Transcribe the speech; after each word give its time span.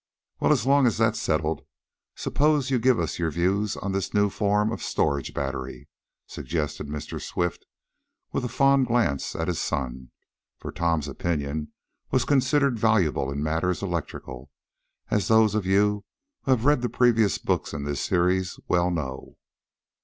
"Well, 0.39 0.51
as 0.51 0.65
long 0.65 0.87
as 0.87 0.97
that's 0.97 1.21
settled, 1.21 1.63
suppose 2.15 2.71
you 2.71 2.79
give 2.79 2.99
us 2.99 3.19
your 3.19 3.29
views 3.29 3.77
on 3.77 3.91
this 3.91 4.15
new 4.15 4.31
form 4.31 4.71
of 4.71 4.81
storage 4.81 5.31
battery," 5.31 5.89
suggested 6.25 6.87
Mr. 6.87 7.21
Swift, 7.21 7.67
with 8.31 8.43
a 8.43 8.47
fond 8.49 8.87
glance 8.87 9.35
at 9.35 9.47
his 9.47 9.61
son, 9.61 10.09
for 10.57 10.71
Tom's 10.71 11.07
opinion 11.07 11.71
was 12.09 12.25
considered 12.25 12.79
valuable 12.79 13.31
in 13.31 13.43
matters 13.43 13.83
electrical, 13.83 14.49
as 15.11 15.27
those 15.27 15.53
of 15.53 15.67
you, 15.67 16.03
who 16.45 16.51
have 16.53 16.65
read 16.65 16.81
the 16.81 16.89
previous 16.89 17.37
books 17.37 17.71
in 17.71 17.83
this 17.83 18.01
series, 18.01 18.59
well 18.67 18.89
know. 18.89 19.37